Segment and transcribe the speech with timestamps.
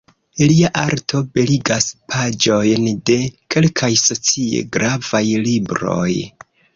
[0.51, 3.17] Lia arto beligas paĝojn de
[3.55, 6.11] kelkaj socie gravaj libroj.